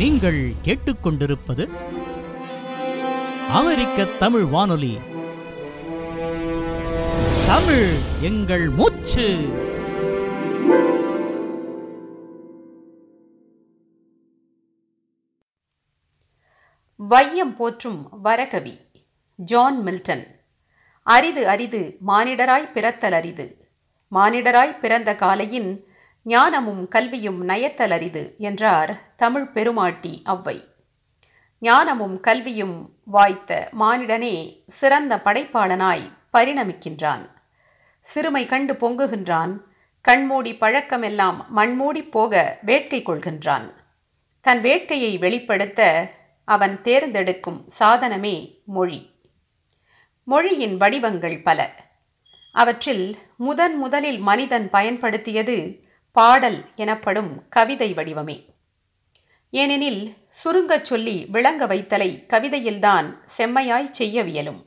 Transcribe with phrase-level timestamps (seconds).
[0.00, 1.68] நீங்கள் கேட்டுக்கொண்டிருப்பது
[3.50, 4.98] அமெரிக்க தமிழ் வானொலி.
[7.46, 7.90] தமிழ்
[8.20, 9.26] எங்கள் மூச்சு.
[16.96, 18.78] வையம் போற்றும் வரகவி
[19.36, 20.26] ஜான் மில்டன்.
[21.02, 23.68] அரிது அரிது மானிடராய் பிறத்தல் அரிது.
[24.12, 25.88] மானிடராய் பிறந்த காலையின்
[26.22, 30.68] ஞானமும் கல்வியும் நயத்தல் அரிது என்றார் தமிழ் பெருமாட்டி அவ்வை.
[31.58, 37.30] ஞானமும் கல்வியும் வாய்த்த மானிடனே சிறந்த படைப்பாளனாய் பரிணமிக்கின்றான்.
[38.02, 39.58] சிறுமை கண்டு பொங்குகின்றான்.
[40.00, 43.72] கண்மூடி பழக்கமெல்லாம் மண்மூடி போக வேட்கை கொள்கின்றான்.
[44.40, 46.10] தன் வேட்கையை வெளிப்படுத்த
[46.44, 49.14] அவன் தேர்ந்தெடுக்கும் சாதனமே மொழி.
[50.24, 51.74] மொழியின் வடிவங்கள் பல.
[52.52, 58.44] அவற்றில் முதன் முதலில் மனிதன் பயன்படுத்தியது பாடல் எனப்படும் கவிதை வடிவமே.
[59.50, 64.64] ஏனெனில் சுருங்கச் சொல்லி விளங்க வைத்தலை கவிதையில்தான் செம்மையாய் செய்யவியலும்.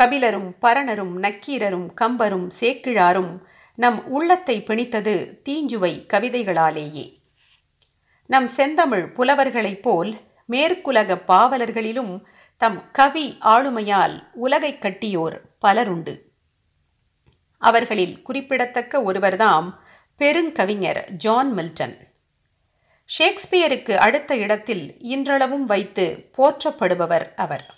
[0.00, 3.38] கபிலரும் பரணரும் நக்கீரரும் கம்பரும் சேக்கிழாரும்
[3.74, 7.18] நம் உள்ளத்தை பிணித்தது தீஞ்சுவை கவிதைகளாலேயே.
[8.26, 10.16] நம் செந்தமிழ் புலவர்களைப் போல்
[10.48, 12.24] மேற்குலக பாவலர்களிலும்
[12.56, 16.24] தம் கவி ஆளுமையால் உலகை கட்டியோர் பலருண்டு.
[17.58, 19.72] அவர்களில் குறிப்பிடத்தக்க ஒருவர்தாம்
[20.20, 21.96] பெருங்கவிஞர் ஜான் மில்டன்.
[23.18, 27.74] ஷேக்ஸ்பியருக்கு அடுத்த இடத்தில் இன்றளவும் வைத்து போற்றப்படுபவர் அவர்.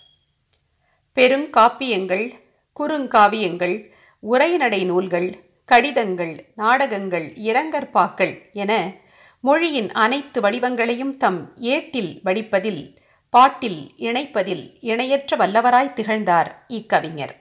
[1.15, 2.33] பெருங்காப்பியங்கள்
[2.81, 8.93] குறுங்காவியங்கள் உரைநடை நூல்கள் கடிதங்கள் நாடகங்கள் இரங்கற்பாக்கள் என
[9.41, 12.97] மொழியின் அனைத்து வடிவங்களையும் தம் ஏட்டில் வடிப்பதில்
[13.31, 17.37] பாட்டில் இணைப்பதில் இணையற்ற வல்லவராய் திகழ்ந்தார் இக்கவிஞர்.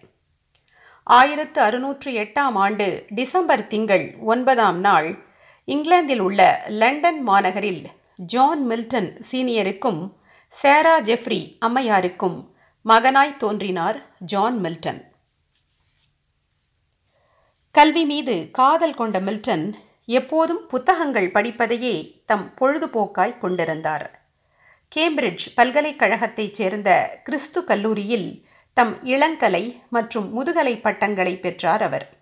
[1.10, 5.18] ஆயிரத்து அறுநூற்று எட்டாம் ஆண்டு டிசம்பர் திங்கள் ஒன்பதாம் நாள்
[5.66, 10.12] இங்கிலாந்தில் உள்ள லண்டன் மாநகரில் ஜான் மில்டன் சீனியருக்கும்
[10.50, 12.48] சேரா ஜெஃப்ரி அம்மையாருக்கும்
[12.86, 15.02] மகனாய் தோன்றினார் ஜான் மில்டன்.
[17.72, 19.74] கல்வி மீது காதல் கொண்ட மில்டன்
[20.06, 24.28] எப்போதும் புத்தகங்கள் படிப்பதையே தம் பொழுதுபோக்காய் கொண்டிருந்தார்.
[24.96, 28.47] கேம்பிரிட்ஜ் பல்கலைக்கழகத்தைச் சேர்ந்த கிறிஸ்து கல்லூரியில்
[28.78, 32.18] தம் இளங்கலை மற்றும் முதுகலை பட்டங்களை பெற்றார் அவர்.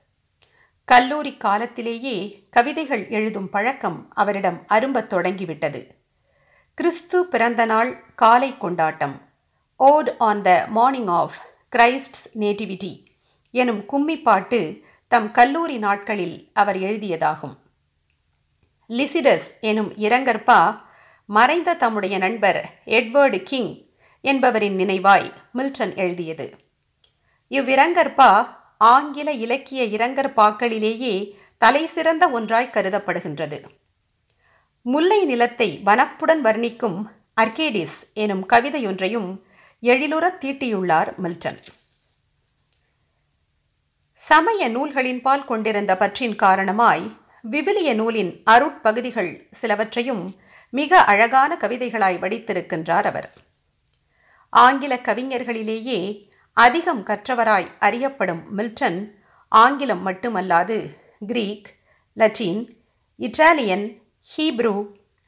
[0.86, 5.96] கல்லூரி காலத்திலேயே கவிதைகள் எழுதும் பழக்கம் அவரிடம் அரும்பத் தொடங்கிவிட்டது.
[6.74, 9.22] கிறிஸ்து பிறந்தநாள் காலை கொண்டாட்டம்
[9.80, 11.34] ode on the morning of
[11.76, 13.06] Christ's nativity
[13.52, 17.56] எனும் கும்மி பாட்டு தம் கல்லூரி நாட்களில் அவர் எழுதியதாகும்.
[18.88, 20.80] லிசிடஸ் எனும் இரங்கற்பா
[21.26, 23.84] மறைந்த தம்முடைய நண்பர் எட்வர்டு கிங்
[24.31, 26.47] என்பவரின் நினைவாய் மில்டன் எழுதியது.
[27.50, 28.30] இவ்விரங்கற்பா
[28.78, 31.16] ஆங்கில இலக்கிய இரங்கற்பாக்களிலேயே
[31.58, 33.58] தலை சிறந்த ஒன்றாய் கருதப்படுகின்றது.
[34.81, 36.97] முல்லை நிலத்தை வனப்புடன் வர்ணிக்கும்
[37.41, 39.30] அர்கேடிஸ் எனும் கவிதையொன்றையும்
[39.81, 41.59] எழிலுறத் தீட்டியுள்ளார் மில்டன்.
[44.13, 47.06] சமய நூல்களின்பால் கொண்டிருந்த பற்றின் காரணமாய்
[47.52, 49.31] விவிலிய நூலின் அருட்பகுதிகள்
[49.62, 50.24] சிலவற்றையும்
[50.69, 53.30] மிக அழகான கவிதைகளாய் வடித்திருக்கின்றார் அவர்.
[54.64, 56.00] ஆங்கில கவிஞர்களிலேயே
[56.58, 59.00] அதிகம் கற்றவராய் அறியப்படும் மில்டன்
[59.52, 60.78] ஆங்கிலம் மட்டுமல்லாது
[61.28, 61.70] Greek
[62.14, 62.62] Latin
[63.20, 63.86] Italian
[64.30, 64.76] Hebrew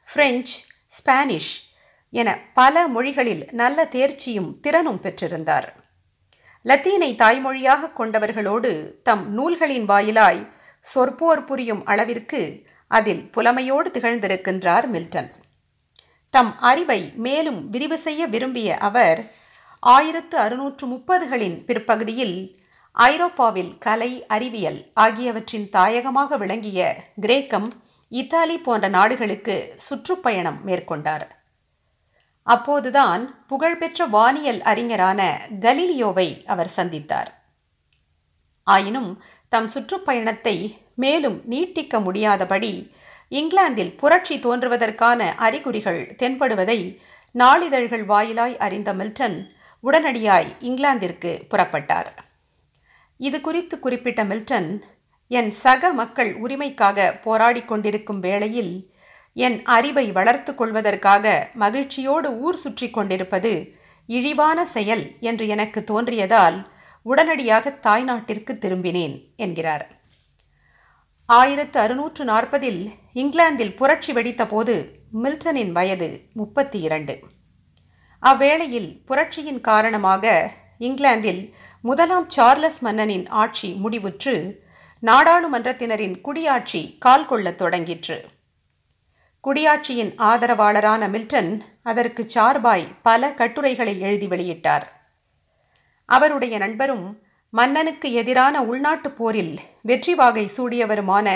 [0.08, 0.56] French
[0.86, 1.52] Spanish
[2.10, 5.68] என பல மொழிகளில் நல்ல தேர்ச்சியும் திறனும் பெற்றிருந்தார்.
[6.64, 8.72] லத்தீனை தாய்மொழியாக கொண்டவர்களோடு
[9.02, 10.42] தம் நூல்களின் வாயிலாய்
[10.94, 12.40] சொற்போர் புரியும் அளவிற்கு
[12.90, 15.30] அதில் புலமையோடு திகழ்ந்திருக்கின்றார் மில்டன்.
[16.30, 19.20] தம் அறிவை மேலும் விரிவு செய்ய விரும்பிய அவர்
[19.82, 22.36] ஆயிரத்து அறுநூற்று முப்பதுகளின் பிற்பகுதியில்
[22.92, 26.80] ஐரோப்பாவில் கலை அறிவியல் ஆகியவற்றின் தாயகமாக விளங்கிய
[27.20, 27.68] கிரேக்கம்
[28.12, 31.26] இத்தாலி போன்ற நாடுகளுக்கு சுற்றுப்பயணம் மேற்கொண்டார்.
[32.42, 35.20] அப்போதுதான் புகழ்பெற்ற வானியல் அறிஞரான
[35.60, 37.30] கலீலியோவை அவர் சந்தித்தார்.
[38.66, 40.56] ஆயினும் தம் சுற்றுப்பயணத்தை
[40.94, 42.72] மேலும் நீட்டிக்க முடியாதபடி
[43.30, 46.98] இங்கிலாந்தில் புரட்சி தோன்றுவதற்கான அறிகுறிகள் தென்படுவதை
[47.34, 49.52] நாளிதழ்கள் வாயிலாய் அறிந்த மில்டன்
[49.84, 52.08] உடனடியாய் இங்கிலாந்திற்கு புறப்பட்டார்.
[53.16, 54.82] இது குறித்து குறிப்பிட்ட மில்டன்
[55.28, 58.90] என் சக மக்கள் உரிமைக்காக போராடி கொண்டிருக்கும் வேளையில்
[59.32, 63.76] என் அறிவை வளர்த்து கொள்வதற்காக மகிழ்ச்சியோடு ஊர் சுற்றி கொண்டிருப்பது
[64.06, 66.66] இழிவான செயல் என்று எனக்கு தோன்றியதால்
[67.02, 69.97] உடனடியாக தாய்நாட்டிற்கு திரும்பினேன் என்கிறார்.
[71.28, 77.18] ஆயிரத்து அறுநூற்று நாற்பதில் இங்கிலாந்தில் புரட்சி வெடித்த போது மில்டனின் வயது முப்பத்தி இரண்டு
[78.22, 84.60] அவ்வேளையில் புரட்சியின் காரணமாக இங்கிலாந்தில் முதலாம் சார்லஸ் மன்னனின் ஆட்சி முடிவுற்று
[85.02, 88.18] நாடாளுமன்றத்தினரின் குடியாட்சி கால் கொள்ளத் தொடங்கிற்று.
[89.44, 94.86] குடியாட்சியின் ஆதரவாளரான மில்டன் அதற்கு சார்பாய் பல கட்டுரைகளை எழுதி வெளியிட்டார்.
[96.04, 101.28] அவருடைய நண்பரும் மன்னனுக்கு எதிரான உள்நாட்டுப் போரில் வெற்றி வாகை சூடியவருமான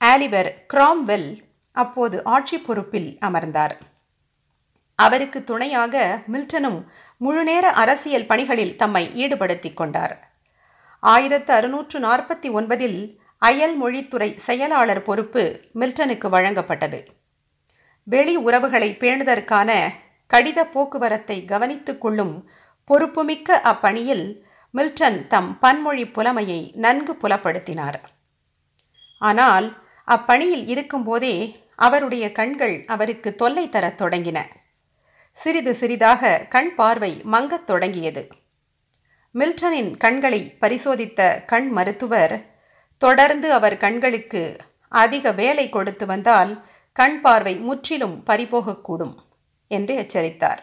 [0.00, 1.40] ஆலிவர் கிராம்வெல்
[1.72, 3.78] அப்போது ஆட்சி பொறுப்பில் அமர்ந்தார்.
[4.94, 6.84] அவருக்கு துணையாக மில்டனும்
[7.16, 10.34] முழுநேர அரசியல் பணிகளில் தம்மை ஈடுபடுத்திக் கொண்டார்.
[11.00, 17.06] ஆயிரத்து அறுநூற்று நாற்பத்தி ஒன்பதில் அயல் மொழித்துறை செயலாளர் பொறுப்பு மில்டனுக்கு வழங்கப்பட்டது.
[18.02, 19.70] வெளி உறவுகளை பேணுதற்கான
[20.30, 22.48] கடித போக்குவரத்தை கவனித்துக் கொள்ளும்
[22.84, 24.44] பொறுப்புமிக்க அப்பணியில்
[24.74, 27.98] மில்டன் தம் பன்மொழி புலமையை நன்கு புலப்படுத்தினார்.
[29.18, 29.66] ஆனால்
[30.08, 34.42] அப்பணியில் இருக்கும்போதே அவருடைய கண்கள் அவருக்கு தொல்லை தரத் தொடங்கின.
[35.32, 38.28] சிறிது சிறிதாக கண் பார்வை மங்கத் தொடங்கியது.
[39.34, 42.46] மில்டனின் கண்களை பரிசோதித்த கண் மருத்துவர்
[42.96, 44.56] தொடர்ந்து அவர் கண்களுக்கு
[44.88, 49.14] அதிக வேலை கொடுத்து வந்தால் கண் பார்வை முற்றிலும் பறிபோகக்கூடும்
[49.68, 50.62] என்று எச்சரித்தார்.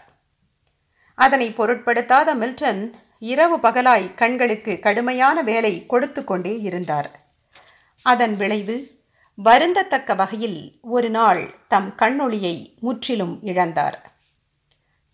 [1.16, 7.10] அதனை பொருட்படுத்தாத மில்டன் இரவு பகலாய் கண்களுக்கு கடுமையான வேலை கொடுத்து கொண்டே இருந்தார்.
[8.02, 8.76] அதன் விளைவு
[9.44, 13.98] வருந்தத்தக்க வகையில் ஒரு நாள் தம் கண்ணொளியை முற்றிலும் இழந்தார்.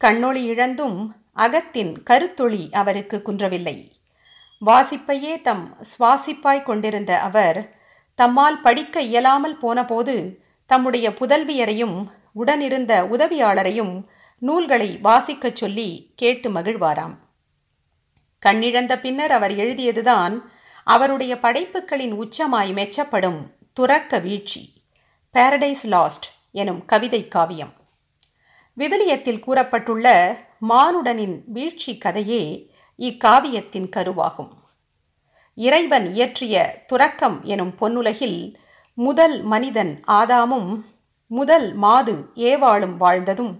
[0.03, 3.91] கண்ணொளி இழந்தும் அகத்தின் கருத்தொளி அவருக்கு குன்றவில்லை.
[4.65, 7.75] வாசிப்பையே தம் சுவாசிப்பாய் கொண்டிருந்த அவர்
[8.17, 11.97] தம்மால் படிக்க இயலாமல் போனபோது தம்முடைய புதல்வியரையும்
[12.31, 14.03] உடனிருந்த உதவியாளரையும்
[14.39, 17.17] நூல்களை வாசிக்கச் சொல்லி கேட்டு மகிழ்வாராம்.
[18.45, 20.41] கண்ணிழந்த பின்னர் அவர் எழுதியதுதான்
[20.83, 23.39] அவருடைய படைப்புகளின் உச்சமாய் மெச்சப்படும்
[23.73, 24.73] துறக்க வீழ்ச்சி
[25.33, 27.73] பாரடைஸ் லாஸ்ட் எனும் கவிதை காவியம்.
[28.77, 30.35] விவிலியத்தில் கூறப்பட்டுள்ள
[30.69, 34.49] மானுடனின் வீழ்ச்சி கதையே இக்காவியத்தின் கருவாகும்.
[35.53, 38.53] இறைவன் இயற்றிய துறக்கம் எனும் பொன்னுலகில்
[38.93, 40.81] முதல் மனிதன் ஆதாமும்
[41.27, 43.53] முதல் மாது ஏவாளும் வாழ்ந்ததும்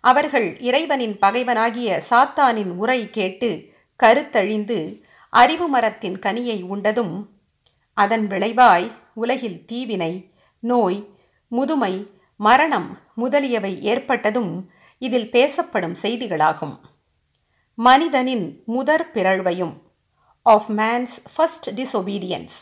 [0.00, 7.26] அவர்கள் இறைவனின் பகைவனாகிய சாத்தானின் உரை கேட்டு கருத்தழிந்து அறிவு மரத்தின் கனியை உண்டதும்
[7.92, 11.14] அதன் விளைவாய் உலகில் தீவினை நோய்
[11.48, 16.80] முதுமை மரணம் முதலியவை ஏற்பட்டதும் இதில் பேசப்படும் செய்திகளாகும்.
[17.74, 19.72] மனிதனின் முதற் பிறழ்வையும்
[20.42, 22.58] ஆஃப் மேன்ஸ் ஃபர்ஸ்ட் டிசொபீடியன்ஸ்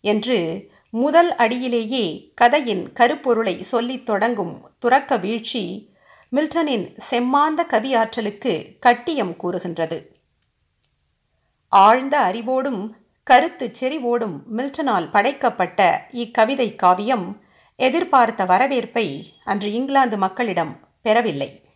[0.00, 5.94] என்று முதல் அடியிலேயே கதையின் கருப்பொருளை சொல்லித் தொடங்கும் துறக்க வீழ்ச்சி
[6.32, 10.15] மில்டனின் செம்மாந்த கவியாற்றலுக்கு கட்டியம் கூறுகின்றது.
[11.68, 17.42] ஆழ்ந்த அறிவோடும் கருத்து செறிவோடும் மில்டனால் படைக்கப்பட்ட இக்கவிதை காவியம்
[17.76, 21.74] எதிர்பார்த்த வரவேற்பை அன்று இங்கிலாந்து மக்களிடம் பெறவில்லை.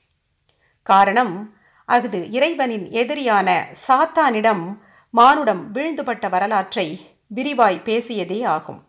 [0.83, 1.55] காரணம்
[1.87, 4.79] அஃது இறைவனின் எதிரியான சாத்தானிடம்
[5.11, 7.01] மானுடம் வீழ்ந்துபட்ட வரலாற்றை
[7.35, 8.85] விரிவாய் பேசியதே ஆகும்.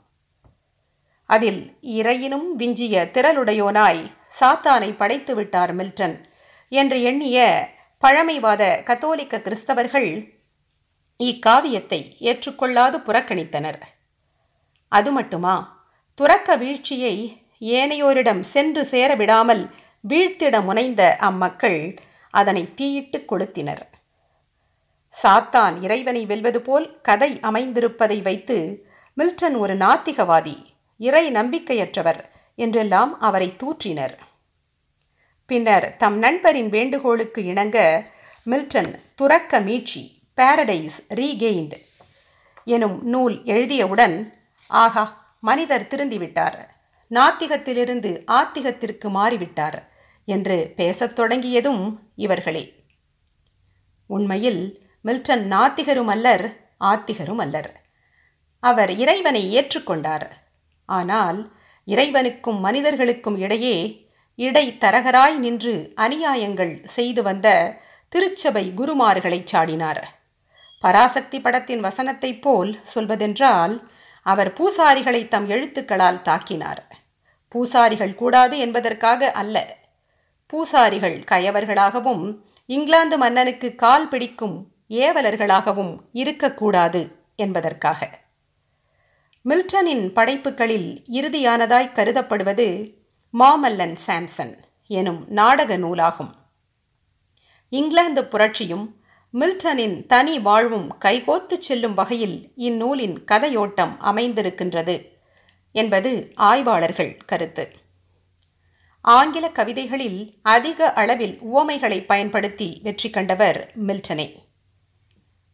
[1.26, 6.26] அதில் இறையினும் விஞ்சிய திரளுடையோனாய் சாத்தானை படைத்து விட்டார் மில்டன்
[6.70, 10.40] என்று எண்ணிய பழமைவாத கத்தோலிக்க கிறிஸ்தவர்கள்
[11.22, 13.80] இக்காவியத்தை ஏற்றுக்கொள்ளாது புறக்கணித்தனர்.
[14.88, 15.56] அது மட்டுமா?
[16.16, 17.16] துறக்க வீழ்ச்சியை
[17.62, 19.64] ஏனையோரிடம் சென்று சேர விடாமல்
[20.08, 22.00] வீழ்த்திட முனைந்த அம்மக்கள்
[22.34, 23.84] அதனை தீயிட்டு கொளுத்தினர்.
[25.16, 28.58] சாத்தான் இறைவனை வெல்வது போல் கதை அமைந்திருப்பதை வைத்து
[29.18, 30.58] மில்டன் ஒரு நாத்திகவாதி
[30.98, 32.22] இறை நம்பிக்கையற்றவர்
[32.56, 34.16] என்றெல்லாம் அவரை தூற்றினர்.
[35.46, 37.78] பின்னர் தம் நண்பரின் வேண்டுகோளுக்கு இணங்க
[38.48, 40.04] மில்டன் துறக்க மீட்சி
[40.36, 41.74] பாரடைஸ் ரீகெயின்ட்
[42.66, 44.34] எனும் நூல் எழுதியவுடன்
[44.68, 46.60] ஆகா மனிதர் திருந்திவிட்டார்.
[47.10, 49.84] நாத்திகத்திலிருந்து ஆத்திகத்திற்கு மாறிவிட்டார்
[50.26, 52.84] என்று பேசத் தொடங்கியதும் இவர்களே.
[54.06, 57.82] உண்மையில் மில்டன் நாத்திகரும் அல்லர் ஆத்திகரும் அல்லர்
[58.60, 60.32] அவர் இறைவனை ஏற்றுக்கொண்டார்.
[60.86, 61.54] ஆனால்
[61.86, 64.08] இறைவனுக்கும் மனிதர்களுக்கும் இடையே
[64.38, 67.78] இடைத்தரகராய் நின்று அநியாயங்கள் செய்து வந்த
[68.10, 70.04] திருச்சபை குருமார்களைச் சாடினார்.
[70.82, 73.92] பராசக்தி படத்தின் வசனத்தைப் போல் சொல்வதென்றால்
[74.24, 76.84] அவர் பூசாரிகளை தம் எழுத்துக்களால் தாக்கினார்.
[77.48, 79.78] பூசாரிகள் கூடாது என்பதற்காக அல்ல.
[80.48, 88.20] பூசாரிகள் கயவர்களாகவும் இங்கிலாந்து மன்னனுக்கு கால் பிடிக்கும் ஏவலர்களாகவும் இருக்கக்கூடாது என்பதற்காக.
[89.50, 92.98] மில்டனின் படைப்புகளில் இறுதியானதாய் கருதப்படுவது
[93.40, 94.58] மாமல்லன் சாம்சன்
[94.88, 96.32] எனும் நாடக நூலாகும்.
[97.70, 99.01] இங்கிலாந்து புரட்சியும்
[99.40, 105.08] மில்டனின் தனி வாழ்வும் கைகோத்துச் செல்லும் வகையில் இந்நூலின் கதையோட்டம் அமைந்திருக்கின்றது
[105.72, 107.72] என்பது ஆய்வாளர்கள் கருத்து.
[109.02, 114.36] ஆங்கில கவிதைகளில் அதிக அளவில் உவமைகளை பயன்படுத்தி வெற்றி கண்டவர் மில்டனே.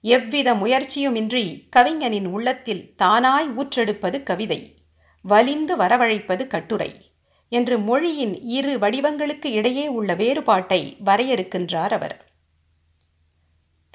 [0.01, 4.75] எவ்வித முயற்சியுமின்றி கவிஞனின் உள்ளத்தில் தானாய் ஊற்றெடுப்பது கவிதை
[5.21, 7.11] வலிந்து வரவழைப்பது கட்டுரை
[7.49, 12.26] என்று மொழியின் இரு வடிவங்களுக்கு இடையே உள்ள வேறுபாட்டை வரையறுக்கின்றார் அவர்.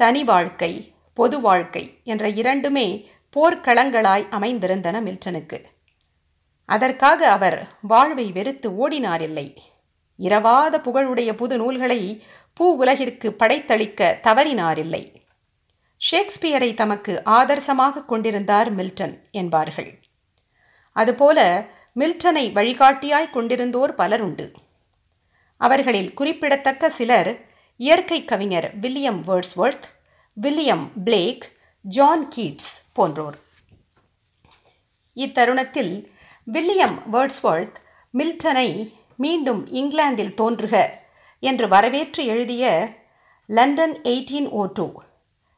[0.03, 5.59] தனி வாழ்க்கை பொது வாழ்க்கை என்ற இரண்டுமே போர்க்களங்களாய் அமைந்திருந்தன மில்டனுக்கு.
[6.65, 9.57] அதற்காக அவர் வாழ்வை வெறுத்து ஓடினாரில்லை.
[10.19, 15.05] இரவாத புகழுடைய புது நூல்களை பூ உலகிற்கு படைத்தளிக்க தவறினாரில்லை.
[16.11, 20.01] ஷேக்ஸ்பியரை தமக்கு ஆதர்சமாக கொண்டிருந்தார் மில்டன் என்பார்கள்.
[20.93, 21.67] அதுபோல
[21.97, 24.53] மில்டனை வழிகாட்டியாய் கொண்டிருந்தோர் பலருண்டு.
[25.57, 29.83] அவர்களில் குறிப்பிடத்தக்க சிலர் இயற்கை கவிஞர் William Wordsworth
[30.33, 31.43] William Blake
[31.81, 33.39] John Keats போன்றோர்.
[35.17, 36.07] இத்தருணத்தில்
[36.45, 37.75] வில்லியம் வேர்ட்ஸ்வர்த்
[38.15, 41.03] மில்டனை மீண்டும் இங்கிலாந்தில் தோன்றுக
[41.41, 42.95] என்று வரவேற்று எழுதிய
[43.47, 45.03] லண்டன் எயிட்டீன் ஓ டூ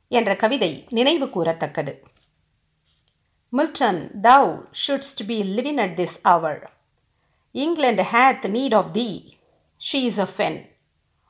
[0.08, 1.94] என்ற கவிதை நினைவு கூறத்தக்கது.
[3.48, 6.72] Milton thou shouldst be living at this hour
[7.54, 9.36] England hath need of thee
[9.92, 10.73] she is a fen.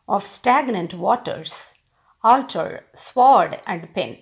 [0.08, 1.72] Of stagnant waters,
[2.22, 4.18] altar, sword, and pen.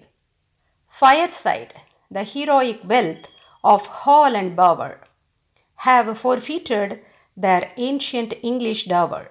[0.88, 1.74] Fireside,
[2.10, 3.26] the heroic wealth
[3.64, 5.00] of hall and bower,
[5.76, 7.00] have forfeited
[7.36, 9.30] their ancient English dower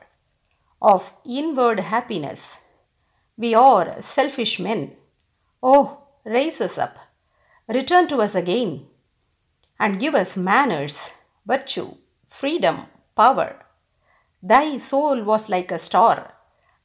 [0.81, 2.57] of inward happiness.
[3.37, 4.95] We are selfish men.
[5.61, 6.97] Oh, raise us up,
[7.67, 8.87] return to us again,
[9.79, 11.11] and give us manners,
[11.45, 11.95] virtue,
[12.29, 13.57] freedom, power.
[14.41, 16.33] Thy soul was like a star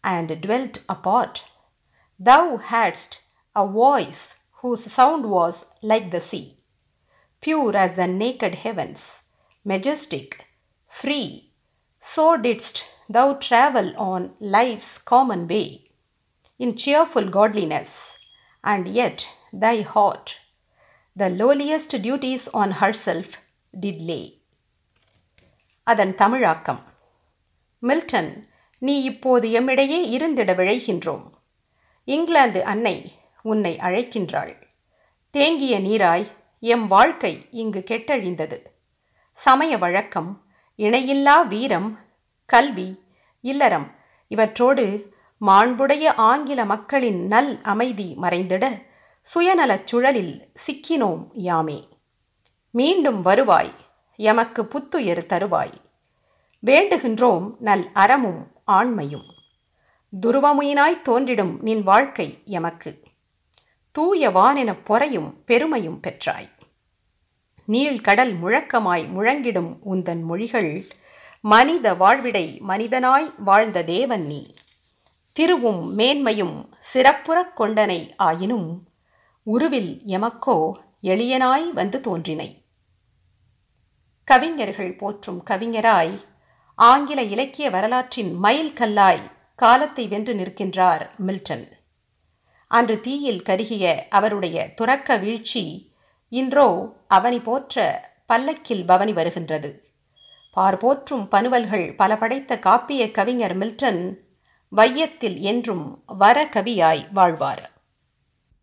[0.05, 1.43] and dwelt apart.
[2.19, 3.21] Thou hadst
[3.55, 6.57] a voice whose sound was like the sea,
[7.41, 9.19] pure as the naked heavens,
[9.63, 10.45] majestic,
[10.87, 11.51] free.
[12.01, 15.89] So didst thou travel on life's common way,
[16.57, 17.91] in cheerful godliness,
[18.63, 20.37] and yet thy heart
[21.15, 23.41] the lowliest duties on herself
[23.77, 24.25] did lay.
[25.91, 26.81] அதன் தமிழாக்கம்
[27.81, 28.31] Milton
[28.78, 31.30] நீ இப்போது எம்மிடையே இருந்திட விழைகின்றோம்.
[32.04, 34.56] இங்கிலாந்து அன்னை உன்னை அழைக்கின்றாள்.
[35.30, 36.26] தேங்கிய நீராய்
[36.60, 38.62] M வாழ்க்கை இங்கு கெட்டழிந்தது.
[39.32, 40.42] சமய வழக்கம்
[40.78, 41.98] இணையில்லா வீரம்
[42.46, 43.02] கல்வி
[43.40, 43.94] இல்லறம்
[44.28, 45.14] இவற்றோடு
[45.46, 48.82] மாண்புடைய ஆங்கில மக்களின் நல் அமைதி மறைந்திட
[49.34, 51.88] சுயநலச் சுழலில் சிக்கினோம் யாமே.
[52.70, 53.74] மீண்டும் வருவாய்
[54.16, 55.72] எமக்கு புத்துயிர் தருவாய்.
[56.66, 59.34] வேண்டுகின்றோம் நல் அறமும் ஆண்மையும்.
[60.20, 63.02] துருவமுயினாய் தோன்றிடும் நின் வாழ்க்கை எமக்கு.
[63.98, 66.48] தூயவானென பொறையும் பெருமையும் பெற்றாய்.
[67.68, 70.86] நீள்கடல் முழக்கமாய் முழங்கிடும் உந்தன் மொழிகள்
[71.40, 74.54] மனித வாழ்விடை மனிதனாய் வாழ்ந்த தேவன் நீ.
[75.32, 78.88] திருவும் மேன்மையும் சிறப்புறக் கொண்டனை ஆயினும்
[79.42, 82.64] உருவில் எமக்கோ எளியனாய் வந்து தோன்றினை.
[84.24, 86.20] கவிஞர்கள் போற்றும் கவிஞராய்
[86.78, 91.68] ஆங்கில இலக்கிய வரலாற்றின் மைல் கல்லாய் காலத்தை வென்று நிற்கின்றார் மில்டன்.
[92.66, 95.94] அன்று தீயில் கருகிய அவருடைய துறக்க வீழ்ச்சி
[96.28, 99.70] இன்றோ அவனி போற்ற பல்லக்கில் பவனி வருகின்றது.
[100.52, 104.18] பார்போற்றும் பனுவல்கள் பல படைத்த காப்பிய கவிஞர் மில்டன்
[104.72, 107.75] வையத்தில் என்றும் வர கவியாய் வாழ்வார்.